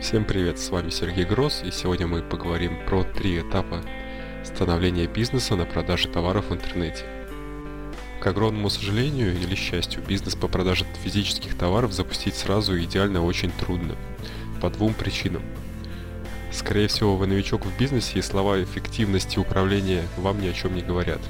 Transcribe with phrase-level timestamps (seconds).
[0.00, 3.82] Всем привет, с вами Сергей Гросс, и сегодня мы поговорим про три этапа
[4.42, 7.04] становления бизнеса на продаже товаров в интернете.
[8.18, 13.94] К огромному сожалению или счастью, бизнес по продаже физических товаров запустить сразу идеально очень трудно.
[14.62, 15.42] По двум причинам.
[16.50, 20.82] Скорее всего, вы новичок в бизнесе, и слова эффективности управления вам ни о чем не
[20.82, 21.20] говорят.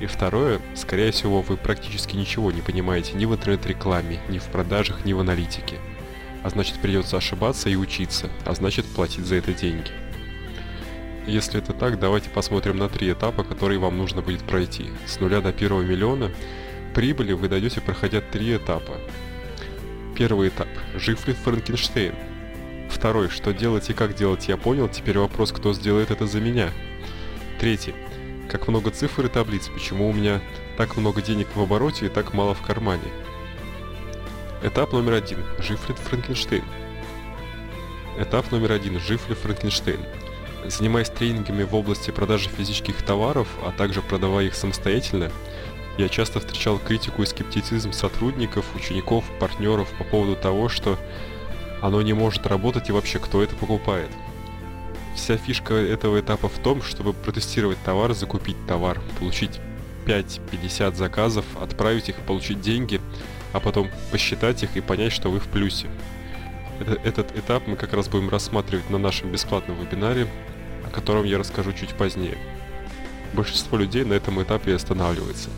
[0.00, 5.04] И второе, скорее всего, вы практически ничего не понимаете ни в интернет-рекламе, ни в продажах,
[5.04, 5.78] ни в аналитике–
[6.42, 9.90] а значит придется ошибаться и учиться, а значит платить за это деньги.
[11.26, 14.90] Если это так, давайте посмотрим на три этапа, которые вам нужно будет пройти.
[15.06, 16.32] С нуля до первого миллиона
[16.94, 18.98] прибыли вы дойдете, проходя три этапа.
[20.16, 20.68] Первый этап.
[20.96, 22.14] Жив ли Франкенштейн?
[22.90, 23.28] Второй.
[23.30, 24.88] Что делать и как делать, я понял.
[24.88, 26.70] Теперь вопрос, кто сделает это за меня.
[27.60, 27.94] Третий.
[28.50, 30.40] Как много цифр и таблиц, почему у меня
[30.76, 33.02] так много денег в обороте и так мало в кармане.
[34.64, 35.38] Этап номер один.
[35.58, 36.62] Жив ли Франкенштейн?
[38.16, 39.00] Этап номер один.
[39.00, 39.98] Жив ли Франкенштейн?
[40.66, 45.32] Занимаясь тренингами в области продажи физических товаров, а также продавая их самостоятельно,
[45.98, 50.96] я часто встречал критику и скептицизм сотрудников, учеников, партнеров по поводу того, что
[51.80, 54.10] оно не может работать и вообще кто это покупает.
[55.16, 59.58] Вся фишка этого этапа в том, чтобы протестировать товар, закупить товар, получить
[60.06, 63.00] 5-50 заказов, отправить их получить деньги–
[63.52, 65.88] а потом посчитать их и понять, что вы в плюсе.
[66.80, 70.26] Это, этот этап мы как раз будем рассматривать на нашем бесплатном вебинаре,
[70.86, 72.38] о котором я расскажу чуть позднее.
[73.32, 75.48] Большинство людей на этом этапе останавливается.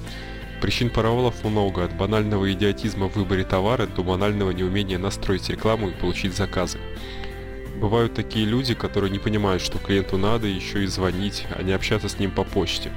[0.61, 5.95] Причин провалов много, от банального идиотизма в выборе товара до банального неумения настроить рекламу и
[5.95, 6.79] получить заказы.
[7.77, 12.09] Бывают такие люди, которые не понимают, что клиенту надо еще и звонить, а не общаться
[12.09, 12.91] с ним по почте.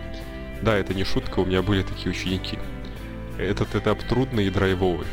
[0.62, 2.58] Да, это не шутка, у меня были такие ученики.
[3.38, 5.06] Этот этап трудный и драйвовый.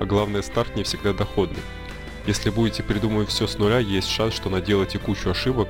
[0.00, 1.62] А главное, старт не всегда доходный.
[2.26, 5.68] Если будете придумывать все с нуля, есть шанс, что наделаете кучу ошибок.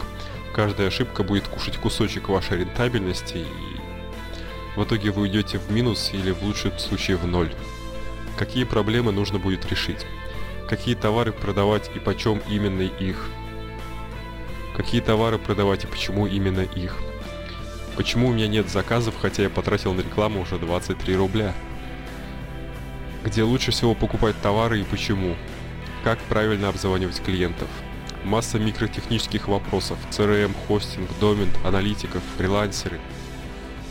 [0.54, 6.30] Каждая ошибка будет кушать кусочек вашей рентабельности, и в итоге вы уйдете в минус или
[6.30, 7.52] в лучшем случае в ноль.
[8.38, 10.06] Какие проблемы нужно будет решить?
[10.68, 13.28] Какие товары продавать и почем именно их?
[14.76, 16.96] Какие товары продавать и почему именно их?
[17.96, 21.54] Почему у меня нет заказов, хотя я потратил на рекламу уже 23 рубля?
[23.24, 25.36] Где лучше всего покупать товары и почему?
[26.02, 27.68] Как правильно обзванивать клиентов?
[28.24, 29.96] Масса микротехнических вопросов.
[30.10, 32.98] CRM, хостинг, домен, аналитиков, фрилансеры.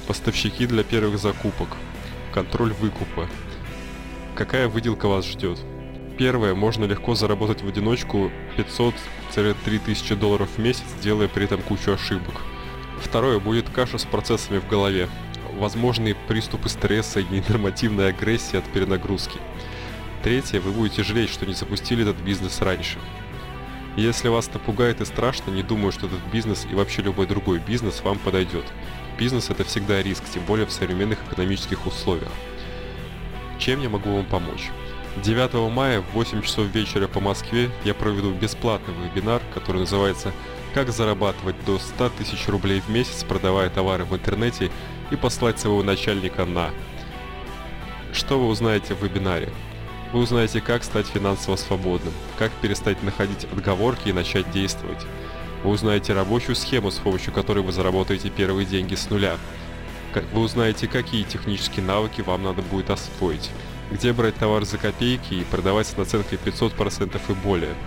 [0.05, 1.69] Поставщики для первых закупок.
[2.33, 3.29] Контроль выкупа.
[4.35, 5.59] Какая выделка вас ждет?
[6.17, 12.41] Первое, можно легко заработать в одиночку 500-3000 долларов в месяц, делая при этом кучу ошибок.
[13.03, 15.07] Второе будет каша с процессами в голове.
[15.53, 19.39] Возможные приступы стресса и ненормативная агрессия от перенагрузки.
[20.23, 22.97] Третье, вы будете жалеть, что не запустили этот бизнес раньше.
[23.95, 27.59] Если вас это пугает и страшно, не думаю, что этот бизнес и вообще любой другой
[27.59, 28.65] бизнес вам подойдет.
[29.19, 32.31] Бизнес это всегда риск, тем более в современных экономических условиях.
[33.59, 34.71] Чем я могу вам помочь?
[35.17, 40.33] 9 мая в 8 часов вечера по Москве я проведу бесплатный вебинар, который называется
[40.73, 44.71] как зарабатывать до 100 тысяч рублей в месяц, продавая товары в интернете
[45.11, 46.71] и послать своего начальника на.
[48.11, 49.49] Что вы узнаете в вебинаре?
[50.11, 55.05] Вы узнаете, как стать финансово свободным, как перестать находить отговорки и начать действовать.
[55.63, 59.37] Вы узнаете рабочую схему, с помощью которой вы заработаете первые деньги с нуля.
[60.31, 63.49] Вы узнаете, какие технические навыки вам надо будет освоить,
[63.91, 67.73] где брать товар за копейки и продавать с наценкой 500% и более–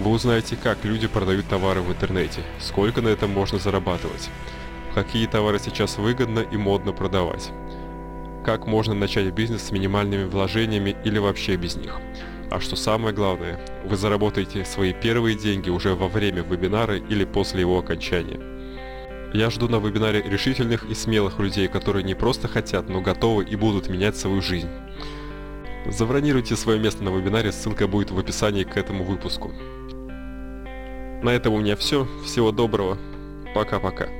[0.00, 4.30] вы узнаете, как люди продают товары в интернете, сколько на этом можно зарабатывать,
[4.94, 7.50] какие товары сейчас выгодно и модно продавать,
[8.44, 12.00] как можно начать бизнес с минимальными вложениями или вообще без них.
[12.50, 17.60] А что самое главное, вы заработаете свои первые деньги уже во время вебинара или после
[17.60, 18.40] его окончания.
[19.34, 23.54] Я жду на вебинаре решительных и смелых людей, которые не просто хотят, но готовы и
[23.54, 24.70] будут менять свою жизнь.
[25.86, 29.52] Забронируйте свое место на вебинаре, ссылка будет в описании к этому выпуску.
[31.22, 32.06] На этом у меня все.
[32.24, 32.96] Всего доброго.
[33.54, 34.19] Пока-пока.